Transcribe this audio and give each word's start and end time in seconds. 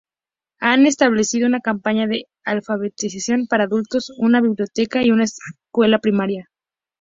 Han 0.59 0.87
establecido 0.87 1.45
una 1.45 1.59
campaña 1.59 2.07
de 2.07 2.25
alfabetización 2.43 3.45
para 3.45 3.65
adultos, 3.65 4.11
una 4.17 4.41
biblioteca 4.41 5.03
y 5.05 5.11
una 5.11 5.25
escuela 5.25 5.99
primaria. 5.99 6.49